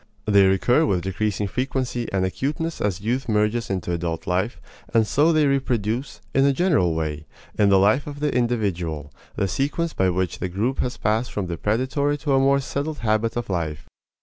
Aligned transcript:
They 0.25 0.47
recur 0.47 0.83
with 0.87 1.03
decreasing 1.03 1.47
frequency 1.47 2.11
and 2.11 2.25
acuteness 2.25 2.81
as 2.81 3.01
youth 3.01 3.29
merges 3.29 3.69
into 3.69 3.91
adult 3.91 4.25
life, 4.25 4.59
and 4.91 5.05
so 5.05 5.31
they 5.31 5.45
reproduce, 5.45 6.21
in 6.33 6.43
a 6.43 6.51
general 6.51 6.95
way, 6.95 7.27
in 7.55 7.69
the 7.69 7.77
life 7.77 8.07
of 8.07 8.19
the 8.19 8.33
individual, 8.33 9.13
the 9.35 9.47
sequence 9.47 9.93
by 9.93 10.09
which 10.09 10.39
the 10.39 10.49
group 10.49 10.79
has 10.79 10.97
passed 10.97 11.31
from 11.31 11.45
the 11.45 11.55
predatory 11.55 12.17
to 12.17 12.33
a 12.33 12.39
more 12.39 12.59
settled 12.59 12.97
habit 12.97 13.35
of 13.37 13.47
life. 13.47 13.85